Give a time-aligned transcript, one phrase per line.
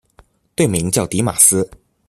[0.55, 1.69] 队名叫狄玛斯。